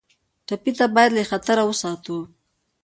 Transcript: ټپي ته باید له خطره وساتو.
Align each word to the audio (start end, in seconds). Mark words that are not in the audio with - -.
ټپي 0.47 0.71
ته 0.77 0.85
باید 0.95 1.11
له 1.17 1.23
خطره 1.31 1.63
وساتو. 1.65 2.17